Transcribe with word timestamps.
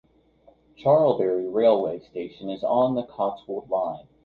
Charlbury 0.79 1.47
railway 1.53 1.99
station 1.99 2.49
is 2.49 2.63
on 2.63 2.95
the 2.95 3.03
Cotswold 3.03 3.69
Line. 3.69 4.07